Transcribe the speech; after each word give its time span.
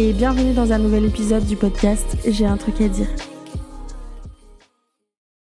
Et 0.00 0.12
bienvenue 0.12 0.54
dans 0.54 0.72
un 0.72 0.78
nouvel 0.78 1.06
épisode 1.06 1.44
du 1.44 1.56
podcast 1.56 2.18
J'ai 2.24 2.46
un 2.46 2.56
truc 2.56 2.80
à 2.80 2.86
dire. 2.86 3.08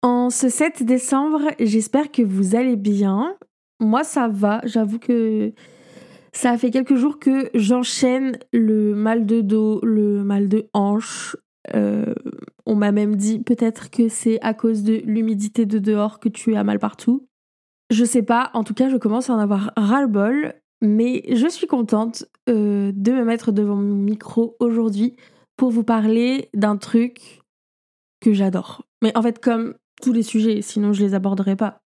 En 0.03 0.31
ce 0.31 0.49
7 0.49 0.85
décembre, 0.85 1.41
j'espère 1.59 2.13
que 2.13 2.23
vous 2.23 2.55
allez 2.55 2.77
bien. 2.77 3.35
Moi 3.81 4.05
ça 4.05 4.29
va, 4.29 4.61
j'avoue 4.63 5.01
que 5.01 5.53
ça 6.33 6.57
fait 6.59 6.71
quelques 6.71 6.95
jours 6.95 7.19
que 7.19 7.51
j'enchaîne 7.55 8.39
le 8.53 8.95
mal 8.95 9.27
de 9.27 9.41
dos, 9.41 9.81
le 9.83 10.23
mal 10.23 10.49
de 10.49 10.69
hanche. 10.75 11.37
Euh, 11.75 12.15
on 12.67 12.77
m'a 12.77 12.93
même 12.93 13.17
dit 13.17 13.41
peut-être 13.41 13.91
que 13.91 14.09
c'est 14.09 14.39
à 14.43 14.55
cause 14.55 14.85
de 14.85 15.03
l'humidité 15.05 15.67
de 15.67 15.81
dehors 15.81 16.21
que 16.21 16.29
tu 16.29 16.55
as 16.55 16.63
mal 16.63 16.79
partout. 16.79 17.27
Je 17.91 18.05
sais 18.05 18.23
pas, 18.23 18.53
en 18.55 18.63
tout 18.63 18.75
cas 18.75 18.91
je 18.91 18.97
commence 18.97 19.29
à 19.29 19.35
en 19.35 19.41
avoir 19.41 19.73
ras-le-bol. 19.77 20.55
Mais 20.83 21.23
je 21.35 21.49
suis 21.49 21.67
contente 21.67 22.27
euh, 22.49 22.93
de 22.95 23.13
me 23.13 23.25
mettre 23.25 23.53
devant 23.53 23.77
mon 23.77 23.97
micro 23.97 24.57
aujourd'hui 24.61 25.17
pour 25.57 25.71
vous 25.71 25.85
parler 25.85 26.51
d'un 26.55 26.77
truc 26.77 27.41
que 28.21 28.33
j'adore. 28.33 28.85
Mais 29.03 29.17
en 29.17 29.23
fait, 29.23 29.39
comme 29.39 29.75
tous 30.03 30.13
les 30.13 30.23
sujets, 30.23 30.61
sinon 30.63 30.93
je 30.93 31.03
les 31.03 31.15
aborderai 31.15 31.57
pas. 31.57 31.81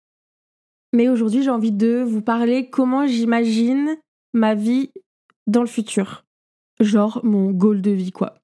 Mais 0.94 1.10
aujourd'hui, 1.10 1.44
j'ai 1.44 1.50
envie 1.50 1.74
de 1.74 2.02
vous 2.02 2.22
parler 2.22 2.70
comment 2.70 3.06
j'imagine 3.08 3.98
ma 4.34 4.56
vie 4.56 4.92
dans 5.46 5.62
le 5.62 5.68
futur. 5.68 6.24
Genre 6.80 7.20
mon 7.24 7.52
goal 7.52 7.82
de 7.82 7.92
vie, 7.92 8.12
quoi. 8.12 8.36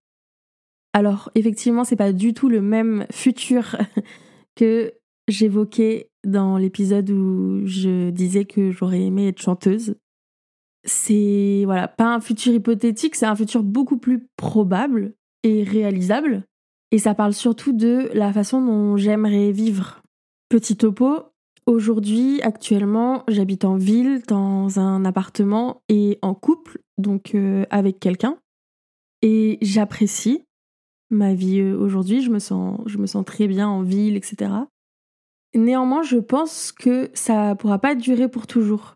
Alors, 0.93 1.31
effectivement, 1.35 1.83
c'est 1.83 1.95
pas 1.95 2.13
du 2.13 2.33
tout 2.33 2.49
le 2.49 2.61
même 2.61 3.05
futur 3.11 3.77
que 4.55 4.93
j'évoquais 5.27 6.09
dans 6.25 6.57
l'épisode 6.57 7.09
où 7.09 7.65
je 7.65 8.09
disais 8.09 8.45
que 8.45 8.71
j'aurais 8.71 9.01
aimé 9.01 9.29
être 9.29 9.41
chanteuse 9.41 9.95
c'est 10.83 11.63
voilà, 11.65 11.87
pas 11.87 12.13
un 12.13 12.19
futur 12.19 12.53
hypothétique, 12.53 13.15
c'est 13.15 13.25
un 13.25 13.35
futur 13.35 13.63
beaucoup 13.63 13.97
plus 13.97 14.27
probable 14.35 15.13
et 15.43 15.63
réalisable. 15.63 16.43
Et 16.91 16.99
ça 16.99 17.15
parle 17.15 17.33
surtout 17.33 17.73
de 17.73 18.09
la 18.13 18.31
façon 18.31 18.63
dont 18.63 18.97
j'aimerais 18.97 19.51
vivre. 19.51 20.03
Petit 20.49 20.77
topo, 20.77 21.23
aujourd'hui, 21.65 22.41
actuellement, 22.41 23.23
j'habite 23.27 23.65
en 23.65 23.75
ville, 23.75 24.21
dans 24.27 24.79
un 24.79 25.03
appartement 25.05 25.81
et 25.89 26.19
en 26.21 26.35
couple, 26.35 26.79
donc 26.97 27.33
euh, 27.33 27.65
avec 27.71 27.99
quelqu'un. 27.99 28.37
Et 29.21 29.57
j'apprécie 29.61 30.43
ma 31.09 31.33
vie 31.33 31.61
euh, 31.61 31.77
aujourd'hui, 31.77 32.21
je, 32.21 32.29
me 32.29 32.39
sens, 32.39 32.81
je 32.85 32.97
me 32.97 33.05
sens 33.07 33.23
très 33.25 33.47
bien 33.47 33.67
en 33.67 33.81
ville, 33.81 34.15
etc. 34.15 34.51
Néanmoins, 35.55 36.03
je 36.03 36.17
pense 36.17 36.71
que 36.71 37.09
ça 37.13 37.55
pourra 37.55 37.79
pas 37.79 37.95
durer 37.95 38.27
pour 38.27 38.47
toujours. 38.47 38.95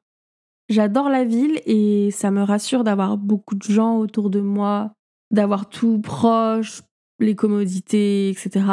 J'adore 0.69 1.09
la 1.09 1.23
ville 1.23 1.61
et 1.65 2.11
ça 2.11 2.29
me 2.31 2.43
rassure 2.43 2.83
d'avoir 2.83 3.17
beaucoup 3.17 3.55
de 3.55 3.63
gens 3.63 3.97
autour 3.97 4.29
de 4.29 4.41
moi, 4.41 4.91
d'avoir 5.31 5.69
tout 5.69 5.99
proche, 5.99 6.81
les 7.19 7.35
commodités, 7.35 8.29
etc. 8.29 8.65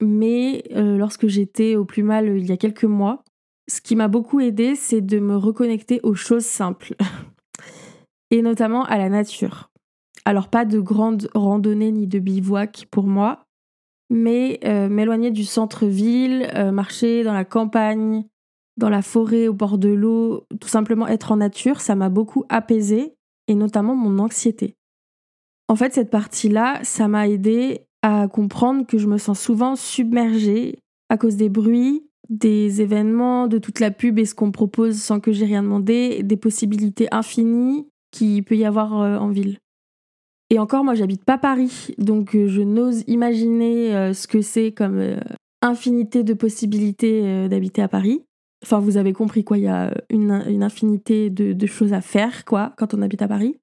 Mais 0.00 0.64
euh, 0.74 0.96
lorsque 0.96 1.28
j'étais 1.28 1.76
au 1.76 1.84
plus 1.84 2.02
mal 2.02 2.36
il 2.36 2.46
y 2.46 2.52
a 2.52 2.56
quelques 2.56 2.84
mois, 2.84 3.22
ce 3.68 3.80
qui 3.80 3.94
m'a 3.94 4.08
beaucoup 4.08 4.40
aidé, 4.40 4.74
c'est 4.74 5.00
de 5.00 5.20
me 5.20 5.36
reconnecter 5.36 6.00
aux 6.02 6.14
choses 6.14 6.44
simples. 6.44 6.94
et 8.30 8.42
notamment 8.42 8.84
à 8.84 8.98
la 8.98 9.08
nature. 9.08 9.70
Alors 10.24 10.48
pas 10.48 10.64
de 10.64 10.80
grandes 10.80 11.30
randonnées 11.34 11.92
ni 11.92 12.06
de 12.06 12.18
bivouac 12.18 12.86
pour 12.90 13.06
moi, 13.06 13.44
mais 14.10 14.58
euh, 14.64 14.88
m'éloigner 14.88 15.30
du 15.30 15.44
centre-ville, 15.44 16.50
euh, 16.54 16.72
marcher 16.72 17.22
dans 17.22 17.32
la 17.32 17.44
campagne, 17.44 18.24
dans 18.80 18.90
la 18.90 19.02
forêt, 19.02 19.46
au 19.46 19.52
bord 19.52 19.78
de 19.78 19.90
l'eau, 19.90 20.44
tout 20.60 20.68
simplement 20.68 21.06
être 21.06 21.30
en 21.30 21.36
nature, 21.36 21.80
ça 21.80 21.94
m'a 21.94 22.08
beaucoup 22.08 22.44
apaisé 22.48 23.14
et 23.46 23.54
notamment 23.54 23.94
mon 23.94 24.18
anxiété. 24.18 24.74
En 25.68 25.76
fait, 25.76 25.94
cette 25.94 26.10
partie-là, 26.10 26.80
ça 26.82 27.06
m'a 27.06 27.28
aidé 27.28 27.86
à 28.02 28.26
comprendre 28.26 28.86
que 28.86 28.98
je 28.98 29.06
me 29.06 29.18
sens 29.18 29.38
souvent 29.38 29.76
submergée 29.76 30.78
à 31.08 31.16
cause 31.16 31.36
des 31.36 31.48
bruits, 31.48 32.02
des 32.28 32.80
événements, 32.80 33.46
de 33.46 33.58
toute 33.58 33.80
la 33.80 33.90
pub 33.90 34.18
et 34.18 34.24
ce 34.24 34.34
qu'on 34.34 34.52
propose 34.52 34.96
sans 34.96 35.20
que 35.20 35.32
j'ai 35.32 35.44
rien 35.44 35.62
demandé, 35.62 36.22
des 36.22 36.36
possibilités 36.36 37.08
infinies 37.12 37.86
qu'il 38.10 38.42
peut 38.44 38.56
y 38.56 38.64
avoir 38.64 39.00
euh, 39.00 39.18
en 39.18 39.28
ville. 39.28 39.58
Et 40.48 40.58
encore, 40.58 40.82
moi, 40.82 40.94
j'habite 40.94 41.24
pas 41.24 41.38
Paris, 41.38 41.94
donc 41.98 42.34
euh, 42.34 42.48
je 42.48 42.62
n'ose 42.62 43.04
imaginer 43.06 43.94
euh, 43.94 44.12
ce 44.12 44.26
que 44.26 44.40
c'est 44.40 44.72
comme 44.72 45.16
infinité 45.62 46.24
de 46.24 46.34
possibilités 46.34 47.48
d'habiter 47.48 47.82
à 47.82 47.88
Paris. 47.88 48.22
Enfin, 48.62 48.78
vous 48.78 48.96
avez 48.96 49.12
compris 49.12 49.42
quoi, 49.42 49.58
il 49.58 49.64
y 49.64 49.68
a 49.68 49.94
une, 50.10 50.30
infinité 50.62 51.30
de, 51.30 51.66
choses 51.66 51.92
à 51.92 52.00
faire, 52.00 52.44
quoi, 52.44 52.74
quand 52.76 52.94
on 52.94 53.02
habite 53.02 53.22
à 53.22 53.28
Paris. 53.28 53.56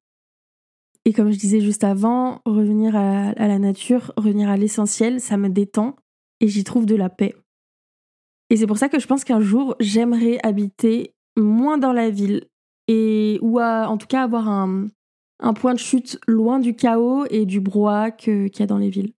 Et 1.05 1.13
comme 1.13 1.31
je 1.31 1.37
disais 1.37 1.61
juste 1.61 1.83
avant, 1.83 2.41
revenir 2.45 2.95
à, 2.95 3.33
la 3.33 3.59
nature, 3.59 4.11
revenir 4.17 4.49
à 4.49 4.57
l'essentiel, 4.57 5.21
ça 5.21 5.37
me 5.37 5.49
détend 5.49 5.95
et 6.41 6.47
j'y 6.47 6.63
trouve 6.63 6.85
de 6.85 6.95
la 6.95 7.09
paix. 7.09 7.35
Et 8.49 8.57
c'est 8.57 8.67
pour 8.67 8.77
ça 8.77 8.89
que 8.89 8.99
je 8.99 9.07
pense 9.07 9.23
qu'un 9.23 9.41
jour, 9.41 9.75
j'aimerais 9.79 10.39
habiter 10.43 11.13
moins 11.37 11.77
dans 11.77 11.93
la 11.93 12.09
ville 12.09 12.47
et 12.87 13.39
ou 13.41 13.61
en 13.61 13.97
tout 13.97 14.07
cas 14.07 14.23
avoir 14.23 14.49
un, 14.49 14.87
un 15.39 15.53
point 15.53 15.73
de 15.73 15.79
chute 15.79 16.19
loin 16.27 16.59
du 16.59 16.75
chaos 16.75 17.25
et 17.29 17.45
du 17.45 17.59
brouhaha 17.59 18.11
qu'il 18.11 18.49
y 18.57 18.63
a 18.63 18.67
dans 18.67 18.77
les 18.77 18.89
villes. 18.89 19.13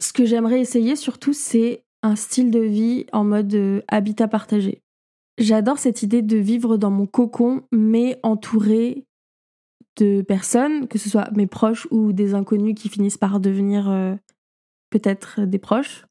Ce 0.00 0.12
que 0.12 0.24
j'aimerais 0.24 0.60
essayer 0.60 0.96
surtout, 0.96 1.32
c'est 1.32 1.84
un 2.02 2.16
style 2.16 2.50
de 2.50 2.60
vie 2.60 3.06
en 3.12 3.24
mode 3.24 3.54
euh, 3.54 3.80
habitat 3.88 4.28
partagé. 4.28 4.82
J'adore 5.38 5.78
cette 5.78 6.02
idée 6.02 6.22
de 6.22 6.36
vivre 6.36 6.76
dans 6.76 6.90
mon 6.90 7.06
cocon, 7.06 7.62
mais 7.70 8.18
entouré 8.22 9.04
de 9.96 10.22
personnes, 10.22 10.88
que 10.88 10.98
ce 10.98 11.08
soit 11.08 11.30
mes 11.32 11.46
proches 11.46 11.86
ou 11.90 12.12
des 12.12 12.34
inconnus 12.34 12.74
qui 12.74 12.88
finissent 12.88 13.18
par 13.18 13.40
devenir 13.40 13.90
euh, 13.90 14.14
peut-être 14.90 15.42
des 15.42 15.58
proches. 15.58 16.06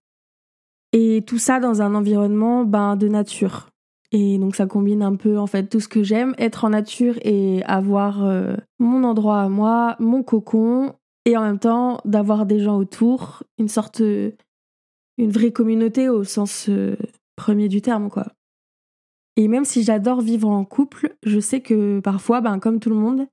Et 0.93 1.23
tout 1.25 1.39
ça 1.39 1.59
dans 1.59 1.81
un 1.81 1.95
environnement 1.95 2.63
ben, 2.65 2.95
de 2.95 3.07
nature. 3.07 3.69
Et 4.11 4.37
donc 4.37 4.55
ça 4.55 4.65
combine 4.65 5.01
un 5.01 5.15
peu 5.15 5.37
en 5.37 5.47
fait 5.47 5.67
tout 5.67 5.79
ce 5.79 5.87
que 5.87 6.03
j'aime, 6.03 6.35
être 6.37 6.63
en 6.63 6.69
nature 6.69 7.15
et 7.21 7.63
avoir 7.65 8.23
euh, 8.23 8.55
mon 8.79 9.03
endroit 9.03 9.41
à 9.41 9.49
moi, 9.49 9.95
mon 9.99 10.23
cocon, 10.23 10.93
et 11.25 11.35
en 11.35 11.41
même 11.41 11.59
temps 11.59 11.99
d'avoir 12.05 12.45
des 12.45 12.59
gens 12.59 12.77
autour, 12.77 13.43
une 13.57 13.67
sorte, 13.67 13.99
une 13.99 15.31
vraie 15.31 15.51
communauté 15.51 16.07
au 16.07 16.23
sens 16.23 16.69
euh, 16.69 16.95
premier 17.35 17.67
du 17.67 17.81
terme 17.81 18.09
quoi. 18.09 18.27
Et 19.37 19.47
même 19.47 19.65
si 19.65 19.83
j'adore 19.83 20.21
vivre 20.21 20.49
en 20.49 20.63
couple, 20.63 21.15
je 21.25 21.39
sais 21.39 21.61
que 21.61 21.99
parfois, 21.99 22.41
ben, 22.41 22.59
comme 22.59 22.79
tout 22.79 22.89
le 22.89 22.95
monde, 22.95 23.27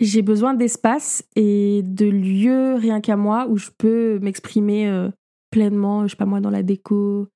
j'ai 0.00 0.22
besoin 0.22 0.54
d'espace 0.54 1.24
et 1.34 1.82
de 1.84 2.06
lieux 2.06 2.74
rien 2.74 3.00
qu'à 3.00 3.16
moi 3.16 3.46
où 3.48 3.56
je 3.56 3.70
peux 3.76 4.18
m'exprimer 4.20 4.88
euh, 4.88 5.10
pleinement, 5.50 6.06
je 6.06 6.12
sais 6.12 6.16
pas 6.16 6.26
moi, 6.26 6.40
dans 6.40 6.50
la 6.50 6.62
déco, 6.62 7.26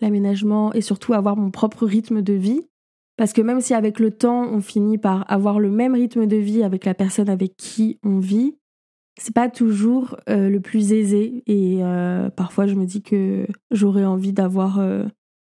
l'aménagement 0.00 0.72
et 0.72 0.80
surtout 0.80 1.14
avoir 1.14 1.36
mon 1.36 1.50
propre 1.50 1.86
rythme 1.86 2.22
de 2.22 2.32
vie. 2.32 2.62
Parce 3.16 3.32
que 3.32 3.42
même 3.42 3.60
si 3.60 3.74
avec 3.74 4.00
le 4.00 4.10
temps, 4.10 4.48
on 4.50 4.60
finit 4.60 4.98
par 4.98 5.30
avoir 5.30 5.60
le 5.60 5.70
même 5.70 5.94
rythme 5.94 6.26
de 6.26 6.36
vie 6.36 6.62
avec 6.62 6.84
la 6.84 6.94
personne 6.94 7.28
avec 7.28 7.56
qui 7.56 7.98
on 8.02 8.18
vit, 8.18 8.56
c'est 9.20 9.34
pas 9.34 9.50
toujours 9.50 10.16
euh, 10.28 10.48
le 10.48 10.60
plus 10.60 10.92
aisé. 10.92 11.42
Et 11.46 11.84
euh, 11.84 12.30
parfois, 12.30 12.66
je 12.66 12.74
me 12.74 12.86
dis 12.86 13.02
que 13.02 13.46
j'aurais 13.70 14.06
envie 14.06 14.32
d'avoir 14.32 14.80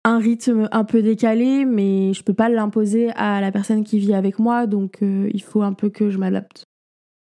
un 0.10 0.18
rythme 0.18 0.68
un 0.72 0.84
peu 0.84 1.04
décalé, 1.04 1.66
mais 1.66 2.14
je 2.14 2.24
peux 2.24 2.34
pas 2.34 2.50
l'imposer 2.50 3.12
à 3.12 3.42
la 3.42 3.52
personne 3.52 3.84
qui 3.84 4.00
vit 4.00 4.16
avec 4.16 4.40
moi, 4.40 4.66
donc 4.66 5.04
euh, 5.04 5.30
il 5.34 5.44
faut 5.44 5.62
un 5.62 5.74
peu 5.74 5.90
que 5.90 6.10
je 6.10 6.18
m'adapte. 6.18 6.66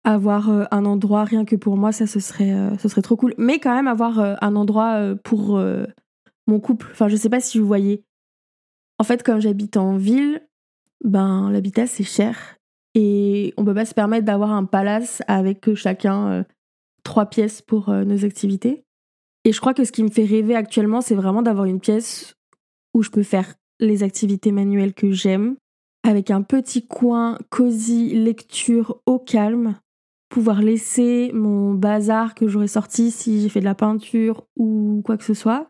Avoir 0.06 0.50
euh, 0.50 0.63
un 0.71 0.86
endroit 0.86 1.25
rien 1.25 1.44
que 1.44 1.57
pour 1.57 1.75
moi, 1.75 1.92
ça 1.92 2.07
ce 2.07 2.21
serait, 2.21 2.53
euh, 2.53 2.77
ce 2.77 2.88
serait 2.88 3.01
trop 3.01 3.18
cool. 3.18 3.33
Mais 3.38 3.59
quand 3.59 3.75
même 3.75 3.89
avoir 3.89 4.19
un 4.19 4.56
endroit 4.56 4.98
pour 5.24 5.62
mon 6.48 6.59
couple. 6.59 6.88
Enfin, 6.92 7.09
je 7.09 7.18
sais 7.18 7.30
pas 7.30 7.42
si 7.42 7.59
vous 7.59 7.68
voyez. 7.68 8.06
En 8.98 9.03
fait, 9.03 9.24
comme 9.24 9.42
j'habite 9.42 9.75
en 9.75 9.98
ville, 9.98 10.42
ben 11.03 11.51
l'habitat 11.51 11.86
c'est 11.86 12.03
cher 12.03 12.57
et 12.95 13.53
on 13.57 13.65
peut 13.65 13.74
pas 13.74 13.86
se 13.86 13.94
permettre 13.94 14.25
d'avoir 14.25 14.51
un 14.51 14.65
palace 14.65 15.21
avec 15.27 15.74
chacun 15.75 16.45
trois 17.03 17.25
pièces 17.25 17.62
pour 17.62 17.89
nos 17.89 18.25
activités. 18.25 18.86
Et 19.44 19.51
je 19.51 19.59
crois 19.59 19.74
que 19.74 19.83
ce 19.83 19.92
qui 19.92 20.03
me 20.03 20.09
fait 20.09 20.25
rêver 20.25 20.56
actuellement, 20.56 21.01
c'est 21.01 21.15
vraiment 21.15 21.42
d'avoir 21.42 21.65
une 21.65 21.80
pièce 21.80 22.38
où 22.94 23.03
je 23.03 23.09
peux 23.09 23.24
faire 23.24 23.56
les 23.80 24.03
activités 24.03 24.51
manuelles 24.51 24.94
que 24.94 25.12
j'aime, 25.12 25.56
avec 26.03 26.31
un 26.31 26.41
petit 26.41 26.86
coin 26.86 27.38
cosy 27.50 28.13
lecture 28.13 29.01
au 29.06 29.19
calme, 29.19 29.80
pouvoir 30.30 30.62
laisser 30.62 31.31
mon 31.33 31.74
bazar 31.74 32.36
que 32.36 32.47
j'aurais 32.47 32.68
sorti 32.68 33.12
si 33.12 33.41
j'ai 33.41 33.50
fait 33.50 33.59
de 33.59 33.65
la 33.65 33.75
peinture 33.75 34.45
ou 34.56 35.01
quoi 35.03 35.18
que 35.18 35.24
ce 35.24 35.33
soit. 35.33 35.69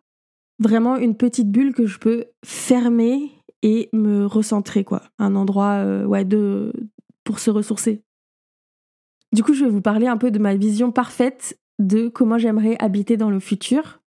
Vraiment 0.60 0.98
une 0.98 1.16
petite 1.16 1.50
bulle 1.50 1.74
que 1.74 1.86
je 1.86 2.00
peux 2.00 2.26
fermer 2.46 3.32
et 3.62 3.90
me 3.94 4.26
recentrer 4.26 4.84
quoi, 4.84 5.04
un 5.18 5.36
endroit 5.36 5.84
euh, 5.84 6.06
ouais 6.06 6.26
de 6.26 6.74
pour 7.24 7.40
se 7.40 7.50
ressourcer. 7.50 8.04
Du 9.32 9.44
coup, 9.44 9.54
je 9.54 9.64
vais 9.64 9.70
vous 9.70 9.82
parler 9.82 10.08
un 10.08 10.18
peu 10.18 10.32
de 10.32 10.40
ma 10.40 10.56
vision 10.56 10.92
parfaite 10.92 11.60
de 11.78 12.08
comment 12.08 12.38
j'aimerais 12.38 12.76
habiter 12.80 13.16
dans 13.16 13.30
le 13.30 13.40
futur 13.40 13.99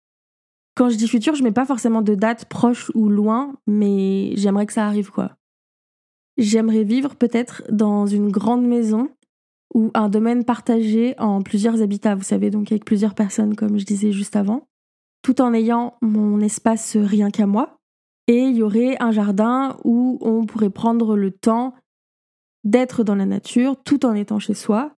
quand 0.76 0.90
je 0.90 0.96
dis 0.96 1.08
futur, 1.08 1.36
je 1.36 1.44
mets 1.44 1.52
pas 1.52 1.66
forcément 1.66 2.02
de 2.02 2.16
date 2.16 2.46
proche 2.46 2.92
ou 2.96 3.10
loin, 3.10 3.54
mais 3.68 4.34
j'aimerais 4.36 4.66
que 4.66 4.74
ça 4.74 4.86
arrive 4.86 5.12
quoi. 5.12 5.36
J'aimerais 6.38 6.84
vivre 6.84 7.16
peut-être 7.16 7.64
dans 7.70 8.06
une 8.06 8.32
grande 8.32 8.66
maison 8.66 9.10
ou 9.74 9.92
un 9.94 10.10
domaine 10.10 10.44
partagé 10.44 11.16
en 11.18 11.42
plusieurs 11.42 11.82
habitats, 11.82 12.16
vous 12.16 12.24
savez, 12.24 12.50
donc 12.50 12.72
avec 12.72 12.86
plusieurs 12.86 13.16
personnes, 13.16 13.56
comme 13.56 13.78
je 13.78 13.86
disais 13.86 14.12
juste 14.12 14.36
avant, 14.36 14.68
tout 15.22 15.42
en 15.42 15.54
ayant 15.54 15.96
mon 16.02 16.40
espace 16.42 16.98
rien 16.98 17.30
qu'à 17.30 17.46
moi. 17.46 17.78
Et 18.28 18.40
il 18.40 18.56
y 18.56 18.64
aurait 18.64 18.98
un 19.02 19.12
jardin 19.12 19.78
où 19.84 20.18
on 20.22 20.46
pourrait 20.46 20.70
prendre 20.70 21.16
le 21.16 21.32
temps 21.32 21.74
d'être 22.64 23.04
dans 23.04 23.16
la 23.16 23.26
nature 23.26 23.76
tout 23.84 24.06
en 24.06 24.14
étant 24.14 24.40
chez 24.40 24.54
soi. 24.54 24.94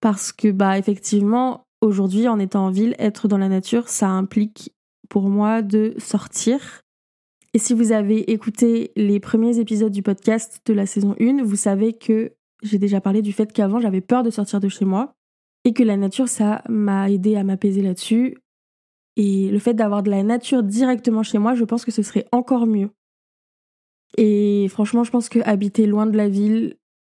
Parce 0.00 0.32
que, 0.32 0.50
bah, 0.52 0.78
effectivement, 0.78 1.66
aujourd'hui, 1.80 2.28
en 2.28 2.38
étant 2.38 2.66
en 2.66 2.70
ville, 2.70 2.94
être 2.98 3.26
dans 3.26 3.38
la 3.38 3.48
nature, 3.48 3.88
ça 3.88 4.08
implique 4.08 4.72
pour 5.08 5.28
moi 5.28 5.62
de 5.62 5.94
sortir. 5.98 6.82
Et 7.54 7.58
si 7.58 7.74
vous 7.74 7.92
avez 7.92 8.30
écouté 8.30 8.92
les 8.96 9.20
premiers 9.20 9.58
épisodes 9.58 9.92
du 9.92 10.02
podcast 10.02 10.60
de 10.66 10.74
la 10.74 10.86
saison 10.86 11.14
1, 11.20 11.42
vous 11.42 11.56
savez 11.56 11.94
que 11.94 12.32
j'ai 12.62 12.78
déjà 12.78 13.00
parlé 13.00 13.22
du 13.22 13.32
fait 13.32 13.52
qu'avant 13.52 13.80
j'avais 13.80 14.00
peur 14.00 14.22
de 14.22 14.30
sortir 14.30 14.60
de 14.60 14.68
chez 14.68 14.84
moi 14.84 15.14
et 15.64 15.72
que 15.72 15.82
la 15.82 15.96
nature, 15.96 16.28
ça 16.28 16.62
m'a 16.68 17.10
aidé 17.10 17.36
à 17.36 17.44
m'apaiser 17.44 17.82
là-dessus. 17.82 18.38
Et 19.16 19.50
le 19.50 19.58
fait 19.58 19.74
d'avoir 19.74 20.02
de 20.02 20.10
la 20.10 20.22
nature 20.22 20.62
directement 20.62 21.22
chez 21.22 21.38
moi, 21.38 21.54
je 21.54 21.64
pense 21.64 21.84
que 21.84 21.90
ce 21.90 22.02
serait 22.02 22.26
encore 22.32 22.66
mieux. 22.66 22.90
Et 24.16 24.68
franchement, 24.68 25.04
je 25.04 25.10
pense 25.10 25.28
que 25.28 25.40
habiter 25.40 25.86
loin 25.86 26.06
de 26.06 26.16
la 26.16 26.28
ville, 26.28 26.76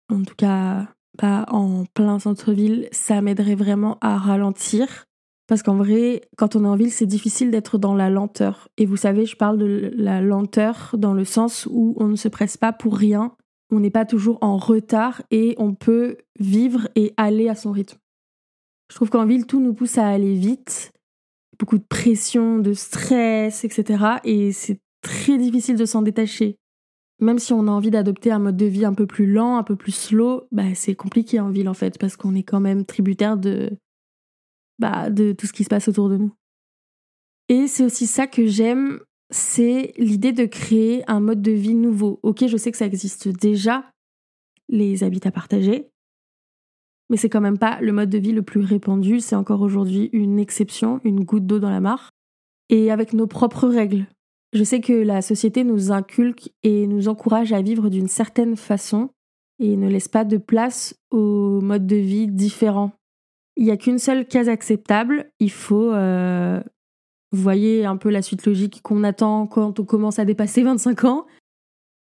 en 0.10 0.24
tout 0.24 0.36
cas 0.36 0.88
pas 1.18 1.46
en 1.50 1.86
plein 1.94 2.20
centre-ville, 2.20 2.88
ça 2.92 3.22
m'aiderait 3.22 3.56
vraiment 3.56 3.98
à 4.02 4.18
ralentir. 4.18 5.06
Parce 5.52 5.64
qu'en 5.64 5.76
vrai, 5.76 6.22
quand 6.38 6.56
on 6.56 6.64
est 6.64 6.68
en 6.70 6.78
ville, 6.78 6.94
c'est 6.94 7.06
difficile 7.06 7.52
d'être 7.52 7.78
dans 7.78 7.94
la 7.94 8.10
lenteur. 8.10 8.70
Et 8.78 8.86
vous 8.86 8.96
savez, 8.96 9.26
je 9.26 9.36
parle 9.36 9.58
de 9.58 9.92
la 9.98 10.22
lenteur 10.22 10.96
dans 10.98 11.14
le 11.14 11.26
sens 11.26 11.68
où 11.70 11.94
on 11.98 12.08
ne 12.08 12.16
se 12.16 12.30
presse 12.30 12.56
pas 12.56 12.72
pour 12.72 12.96
rien, 12.96 13.36
on 13.70 13.82
n'est 13.82 13.90
pas 13.90 14.06
toujours 14.06 14.38
en 14.40 14.56
retard 14.56 15.22
et 15.30 15.56
on 15.58 15.74
peut 15.74 16.16
vivre 16.40 16.88
et 16.96 17.14
aller 17.18 17.50
à 17.50 17.56
son 17.56 17.74
rythme. 17.74 17.98
Je 18.90 18.96
trouve 18.96 19.10
qu'en 19.10 19.26
ville, 19.26 19.46
tout 19.46 19.60
nous 19.60 19.74
pousse 19.74 19.98
à 19.98 20.08
aller 20.08 20.36
vite, 20.36 20.94
beaucoup 21.60 21.78
de 21.78 21.84
pression, 21.84 22.60
de 22.60 22.72
stress, 22.72 23.66
etc. 23.66 24.06
Et 24.24 24.54
c'est 24.54 24.80
très 25.02 25.38
difficile 25.38 25.76
de 25.76 25.84
s'en 25.84 26.02
détacher. 26.02 26.56
Même 27.20 27.40
si 27.40 27.52
on 27.52 27.68
a 27.68 27.72
envie 27.72 27.92
d'adopter 27.92 28.32
un 28.32 28.40
mode 28.40 28.56
de 28.56 28.68
vie 28.68 28.86
un 28.86 28.94
peu 28.94 29.06
plus 29.06 29.30
lent, 29.30 29.58
un 29.58 29.64
peu 29.64 29.76
plus 29.76 29.92
slow, 29.92 30.44
bah 30.54 30.74
c'est 30.76 30.96
compliqué 30.96 31.42
en 31.42 31.50
ville 31.50 31.68
en 31.68 31.74
fait, 31.74 31.98
parce 31.98 32.16
qu'on 32.16 32.36
est 32.36 32.44
quand 32.44 32.62
même 32.62 32.86
tributaire 32.86 33.36
de, 33.36 33.70
bah, 34.82 35.10
de 35.10 35.32
tout 35.32 35.48
ce 35.48 35.54
qui 35.54 35.64
se 35.64 35.70
passe 35.70 35.88
autour 35.88 36.10
de 36.10 36.18
nous. 36.18 36.34
Et 37.48 37.68
c'est 37.68 37.86
aussi 37.86 38.08
ça 38.08 38.28
que 38.28 38.46
j'aime 38.46 39.00
c'est 39.32 39.94
l'idée 39.98 40.34
de 40.34 40.46
créer 40.46 41.10
un 41.10 41.22
mode 41.22 41.42
de 41.42 41.52
vie 41.52 41.74
nouveau. 41.74 42.20
Ok, 42.22 42.46
je 42.48 42.58
sais 42.58 42.70
que 42.70 42.78
ça 42.78 42.86
existe 42.86 43.30
déjà, 43.30 43.90
les 44.68 45.04
habitats 45.04 45.32
partagés, 45.32 45.88
mais 47.10 47.18
c'est 47.18 47.30
quand 47.30 47.42
même 47.42 47.58
pas 47.58 47.80
le 47.82 47.94
mode 47.94 48.10
de 48.10 48.18
vie 48.18 48.34
le 48.34 48.42
plus 48.42 48.62
répandu, 48.62 49.20
c'est 49.20 49.36
encore 49.36 49.62
aujourd'hui 49.62 50.10
une 50.12 50.38
exception, 50.38 51.00
une 51.04 51.24
goutte 51.24 51.46
d'eau 51.46 51.60
dans 51.60 51.70
la 51.70 51.80
mare, 51.80 52.10
et 52.70 52.92
avec 52.92 53.14
nos 53.14 53.28
propres 53.28 53.68
règles. 53.68 54.06
Je 54.54 54.64
sais 54.64 54.82
que 54.82 54.94
la 54.94 55.22
société 55.22 55.64
nous 55.64 55.92
inculque 55.92 56.52
et 56.64 56.88
nous 56.88 57.08
encourage 57.08 57.54
à 57.54 57.62
vivre 57.62 57.90
d'une 57.90 58.10
certaine 58.10 58.58
façon 58.58 59.10
et 59.60 59.78
ne 59.78 59.88
laisse 59.88 60.10
pas 60.10 60.26
de 60.26 60.38
place 60.38 60.96
aux 61.10 61.62
modes 61.62 61.88
de 61.88 61.96
vie 61.96 62.28
différents. 62.28 62.92
Il 63.62 63.66
n'y 63.66 63.72
a 63.72 63.78
qu'une 63.78 64.00
seule 64.00 64.26
case 64.26 64.50
acceptable, 64.50 65.32
il 65.40 65.52
faut 65.52 65.94
euh, 65.94 66.60
vous 67.32 67.44
voyez 67.44 67.86
un 67.86 67.96
peu 67.96 68.10
la 68.10 68.24
suite 68.24 68.48
logique 68.48 68.82
qu'on 68.82 69.04
attend 69.04 69.46
quand 69.46 69.80
on 69.80 69.86
commence 69.86 70.18
à 70.18 70.26
dépasser 70.26 70.64
25 70.64 71.04
ans. 71.04 71.28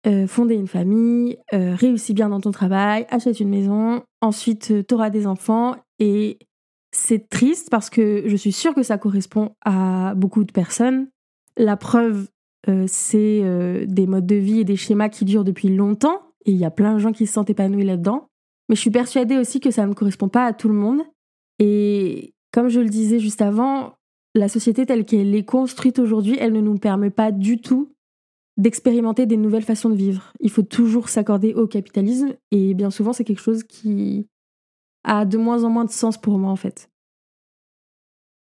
Euh, 0.06 0.28
fonder 0.28 0.54
une 0.54 0.68
famille, 0.68 1.36
euh, 1.52 1.74
réussis 1.74 2.14
bien 2.14 2.28
dans 2.28 2.40
ton 2.40 2.52
travail, 2.52 3.06
achète 3.10 3.40
une 3.40 3.48
maison, 3.48 4.04
ensuite 4.20 4.70
euh, 4.70 4.84
t'auras 4.84 5.10
des 5.10 5.26
enfants 5.26 5.74
et 5.98 6.38
c'est 6.92 7.28
triste 7.28 7.70
parce 7.72 7.90
que 7.90 8.22
je 8.26 8.36
suis 8.36 8.52
sûre 8.52 8.72
que 8.72 8.84
ça 8.84 8.96
correspond 8.96 9.56
à 9.64 10.14
beaucoup 10.14 10.44
de 10.44 10.52
personnes. 10.52 11.08
La 11.56 11.76
preuve, 11.76 12.28
c'est 12.86 13.42
des 13.88 14.06
modes 14.06 14.26
de 14.26 14.36
vie 14.36 14.60
et 14.60 14.64
des 14.64 14.76
schémas 14.76 15.08
qui 15.08 15.24
durent 15.24 15.42
depuis 15.42 15.74
longtemps 15.74 16.22
et 16.44 16.52
il 16.52 16.56
y 16.56 16.64
a 16.64 16.70
plein 16.70 16.94
de 16.94 17.00
gens 17.00 17.10
qui 17.10 17.26
se 17.26 17.32
sentent 17.32 17.50
épanouis 17.50 17.84
là-dedans. 17.84 18.28
Mais 18.68 18.76
je 18.76 18.80
suis 18.80 18.90
persuadée 18.90 19.36
aussi 19.36 19.58
que 19.58 19.72
ça 19.72 19.84
ne 19.86 19.92
correspond 19.92 20.28
pas 20.28 20.44
à 20.44 20.52
tout 20.52 20.68
le 20.68 20.74
monde. 20.74 21.02
Et 21.58 22.34
comme 22.52 22.68
je 22.68 22.80
le 22.80 22.88
disais 22.88 23.18
juste 23.18 23.42
avant, 23.42 23.94
la 24.34 24.48
société 24.48 24.86
telle 24.86 25.04
qu'elle 25.04 25.34
est 25.34 25.44
construite 25.44 25.98
aujourd'hui, 25.98 26.36
elle 26.38 26.52
ne 26.52 26.60
nous 26.60 26.78
permet 26.78 27.10
pas 27.10 27.32
du 27.32 27.60
tout 27.60 27.92
d'expérimenter 28.56 29.26
des 29.26 29.36
nouvelles 29.36 29.62
façons 29.62 29.88
de 29.88 29.94
vivre. 29.94 30.32
Il 30.40 30.50
faut 30.50 30.62
toujours 30.62 31.08
s'accorder 31.08 31.54
au 31.54 31.66
capitalisme 31.66 32.34
et 32.50 32.74
bien 32.74 32.90
souvent 32.90 33.12
c'est 33.12 33.24
quelque 33.24 33.40
chose 33.40 33.62
qui 33.62 34.26
a 35.04 35.24
de 35.24 35.38
moins 35.38 35.64
en 35.64 35.70
moins 35.70 35.84
de 35.84 35.90
sens 35.90 36.18
pour 36.18 36.38
moi 36.38 36.50
en 36.50 36.56
fait. 36.56 36.90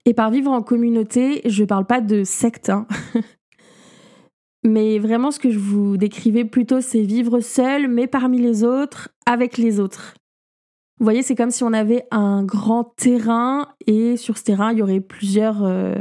Et 0.05 0.13
par 0.13 0.31
vivre 0.31 0.51
en 0.51 0.63
communauté, 0.63 1.41
je 1.45 1.63
parle 1.63 1.85
pas 1.85 2.01
de 2.01 2.23
secte, 2.23 2.69
hein. 2.69 2.88
mais 4.63 4.97
vraiment 4.97 5.29
ce 5.29 5.39
que 5.39 5.51
je 5.51 5.59
vous 5.59 5.97
décrivais 5.97 6.44
plutôt 6.44 6.81
c'est 6.81 7.03
vivre 7.03 7.39
seul 7.39 7.88
mais 7.88 8.07
parmi 8.07 8.39
les 8.39 8.63
autres, 8.63 9.09
avec 9.27 9.57
les 9.57 9.79
autres. 9.79 10.15
Vous 11.00 11.06
voyez, 11.06 11.24
c'est 11.24 11.36
comme 11.36 11.51
si 11.51 11.63
on 11.63 11.72
avait 11.72 12.06
un 12.12 12.44
grand 12.44 12.84
terrain 12.84 13.69
et 13.88 14.18
sur 14.18 14.38
ce 14.38 14.44
terrain, 14.44 14.74
il 14.74 14.80
y 14.80 14.81
aurait 14.81 15.00
plusieurs 15.00 15.63
euh, 15.63 15.96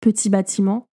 petits 0.00 0.28
bâtiments. 0.28 0.86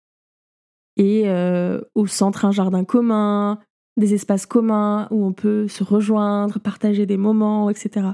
Et 0.96 1.24
euh, 1.26 1.80
au 1.96 2.06
centre, 2.06 2.44
un 2.44 2.52
jardin 2.52 2.84
commun, 2.84 3.58
des 3.96 4.14
espaces 4.14 4.46
communs 4.46 5.08
où 5.10 5.26
on 5.26 5.32
peut 5.32 5.66
se 5.66 5.82
rejoindre, 5.82 6.60
partager 6.60 7.06
des 7.06 7.16
moments, 7.16 7.70
etc. 7.70 8.06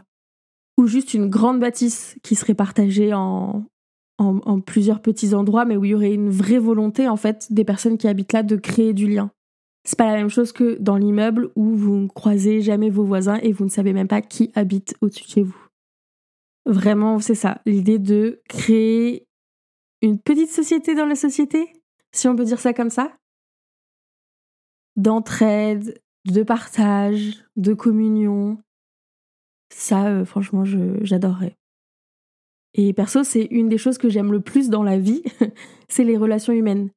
Ou 0.79 0.87
juste 0.87 1.13
une 1.13 1.29
grande 1.29 1.61
bâtisse 1.61 2.17
qui 2.23 2.35
serait 2.35 2.55
partagée 2.55 3.13
en, 3.13 3.67
en 4.17 4.61
plusieurs 4.61 5.03
petits 5.03 5.35
endroits, 5.35 5.67
mais 5.67 5.77
où 5.77 5.85
il 5.85 5.91
y 5.91 5.95
aurait 5.95 6.15
une 6.15 6.31
vraie 6.31 6.59
volonté, 6.59 7.09
en 7.09 7.17
fait, 7.17 7.53
des 7.53 7.65
personnes 7.65 7.99
qui 7.99 8.09
habitent 8.09 8.33
là 8.33 8.43
de 8.43 8.57
créer 8.57 8.95
du 8.95 9.07
lien. 9.07 9.31
C'est 9.85 9.99
pas 9.99 10.07
la 10.07 10.17
même 10.17 10.29
chose 10.29 10.53
que 10.53 10.77
dans 10.79 10.97
l'immeuble 10.97 11.51
où 11.57 11.75
vous 11.75 11.97
ne 11.97 12.09
croisez 12.09 12.61
jamais 12.61 12.91
vos 12.91 13.05
voisins 13.05 13.39
et 13.43 13.53
vous 13.53 13.65
ne 13.65 13.71
savez 13.71 13.93
même 13.93 14.09
pas 14.09 14.21
qui 14.21 14.51
habite 14.55 14.95
au-dessus 15.01 15.25
de 15.25 15.29
chez 15.29 15.43
vous. 15.43 15.67
Vraiment, 16.67 17.19
c'est 17.19 17.35
ça, 17.35 17.63
l'idée 17.65 17.99
de 17.99 18.43
créer 18.49 19.27
une 20.03 20.19
petite 20.19 20.51
société 20.51 20.95
dans 20.95 21.07
la 21.07 21.17
société, 21.17 21.73
si 22.13 22.29
on 22.29 22.37
peut 22.37 22.45
dire 22.45 22.61
ça 22.61 22.73
comme 22.75 22.91
ça. 22.91 23.17
D'entraide, 24.97 26.01
de 26.27 26.43
partage, 26.43 27.45
de 27.57 27.73
communion. 27.73 28.59
Ça, 29.73 30.09
euh, 30.09 30.25
franchement, 30.25 30.65
j'adorerais. 30.65 31.57
Et 32.75 32.93
perso, 32.93 33.25
c'est 33.25 33.45
une 33.51 33.69
des 33.69 33.79
choses 33.79 33.99
que 33.99 34.09
j'aime 34.09 34.33
le 34.33 34.41
plus 34.41 34.69
dans 34.69 34.83
la 34.83 34.99
vie, 34.99 35.23
c'est 35.89 36.05
les 36.05 36.17
relations 36.17 36.53
humaines. 36.53 36.91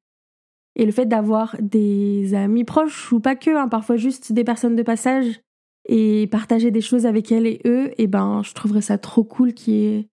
Et 0.76 0.84
le 0.84 0.92
fait 0.92 1.06
d'avoir 1.06 1.56
des 1.60 2.34
amis 2.34 2.64
proches, 2.64 3.12
ou 3.12 3.20
pas 3.20 3.36
que, 3.36 3.50
hein, 3.56 3.68
parfois 3.68 3.96
juste 3.96 4.32
des 4.32 4.44
personnes 4.44 4.76
de 4.76 4.82
passage, 4.82 5.40
et 5.86 6.26
partager 6.28 6.70
des 6.70 6.80
choses 6.80 7.06
avec 7.06 7.30
elles 7.30 7.46
et 7.46 7.60
eux, 7.66 7.90
et 7.98 8.06
ben 8.06 8.42
je 8.42 8.54
trouverais 8.54 8.80
ça 8.80 8.98
trop 8.98 9.22
cool 9.22 9.52
qu'il 9.52 9.74
y 9.74 9.86
ait 9.86 10.08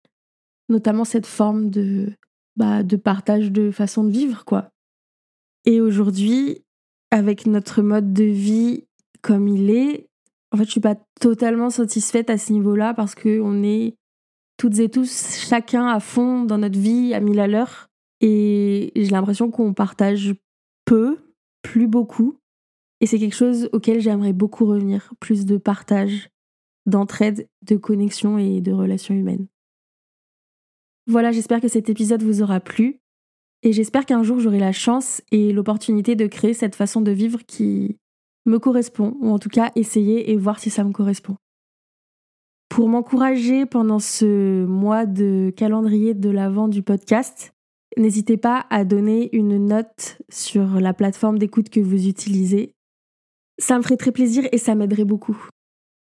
notamment 0.69 1.05
cette 1.05 1.25
forme 1.25 1.69
de, 1.69 2.13
bah, 2.55 2.83
de 2.83 2.95
partage 2.95 3.51
de 3.51 3.71
façon 3.71 4.03
de 4.03 4.11
vivre, 4.11 4.45
quoi. 4.45 4.69
Et 5.65 5.81
aujourd'hui, 5.81 6.63
avec 7.11 7.45
notre 7.45 7.81
mode 7.81 8.13
de 8.13 8.23
vie 8.23 8.85
comme 9.21 9.47
il 9.47 9.69
est, 9.69 10.07
en 10.51 10.57
fait, 10.57 10.65
je 10.65 10.71
suis 10.71 10.81
pas 10.81 10.95
totalement 11.19 11.69
satisfaite 11.69 12.29
à 12.29 12.37
ce 12.37 12.51
niveau-là 12.51 12.93
parce 12.93 13.15
qu'on 13.15 13.63
est 13.63 13.95
toutes 14.57 14.79
et 14.79 14.89
tous 14.89 15.37
chacun 15.47 15.87
à 15.87 15.99
fond 15.99 16.43
dans 16.43 16.57
notre 16.57 16.79
vie 16.79 17.13
à 17.13 17.19
mille 17.19 17.39
à 17.39 17.47
l'heure. 17.47 17.89
Et 18.19 18.91
j'ai 18.95 19.09
l'impression 19.09 19.49
qu'on 19.49 19.73
partage 19.73 20.35
plus 21.61 21.87
beaucoup. 21.87 22.37
Et 22.99 23.07
c'est 23.07 23.19
quelque 23.19 23.35
chose 23.35 23.69
auquel 23.73 23.99
j'aimerais 23.99 24.33
beaucoup 24.33 24.65
revenir, 24.65 25.13
plus 25.19 25.45
de 25.45 25.57
partage, 25.57 26.29
d'entraide, 26.85 27.47
de 27.63 27.75
connexion 27.75 28.37
et 28.37 28.61
de 28.61 28.71
relations 28.71 29.15
humaines. 29.15 29.47
Voilà, 31.07 31.31
j'espère 31.31 31.61
que 31.61 31.67
cet 31.67 31.89
épisode 31.89 32.23
vous 32.23 32.41
aura 32.41 32.59
plu. 32.59 32.99
Et 33.63 33.73
j'espère 33.73 34.05
qu'un 34.05 34.23
jour 34.23 34.39
j'aurai 34.39 34.59
la 34.59 34.71
chance 34.71 35.21
et 35.31 35.53
l'opportunité 35.53 36.15
de 36.15 36.27
créer 36.27 36.53
cette 36.53 36.75
façon 36.75 37.01
de 37.01 37.11
vivre 37.11 37.39
qui 37.45 37.97
me 38.45 38.57
correspond, 38.57 39.17
ou 39.19 39.29
en 39.29 39.37
tout 39.37 39.49
cas 39.49 39.71
essayer 39.75 40.31
et 40.31 40.37
voir 40.37 40.59
si 40.59 40.71
ça 40.71 40.83
me 40.83 40.91
correspond. 40.91 41.35
Pour 42.69 42.87
m'encourager 42.87 43.65
pendant 43.65 43.99
ce 43.99 44.65
mois 44.65 45.05
de 45.05 45.51
calendrier 45.55 46.13
de 46.15 46.29
l'avant 46.29 46.67
du 46.67 46.81
podcast, 46.81 47.53
N'hésitez 47.97 48.37
pas 48.37 48.65
à 48.69 48.85
donner 48.85 49.35
une 49.35 49.65
note 49.65 50.17
sur 50.29 50.79
la 50.79 50.93
plateforme 50.93 51.37
d'écoute 51.37 51.69
que 51.69 51.79
vous 51.79 52.07
utilisez. 52.07 52.73
Ça 53.57 53.77
me 53.77 53.83
ferait 53.83 53.97
très 53.97 54.11
plaisir 54.11 54.47
et 54.51 54.57
ça 54.57 54.75
m'aiderait 54.75 55.05
beaucoup. 55.05 55.37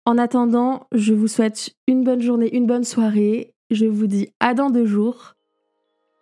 En 0.06 0.18
attendant, 0.18 0.86
je 0.92 1.14
vous 1.14 1.28
souhaite 1.28 1.74
une 1.86 2.04
bonne 2.04 2.20
journée, 2.20 2.54
une 2.54 2.66
bonne 2.66 2.84
soirée. 2.84 3.54
Je 3.70 3.86
vous 3.86 4.06
dis 4.06 4.28
à 4.38 4.54
dans 4.54 4.70
deux 4.70 4.86
jours. 4.86 5.32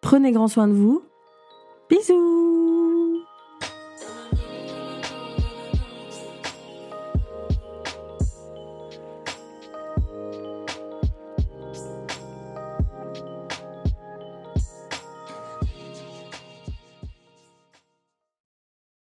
Prenez 0.00 0.32
grand 0.32 0.48
soin 0.48 0.68
de 0.68 0.72
vous. 0.72 1.02
Bisous 1.90 2.61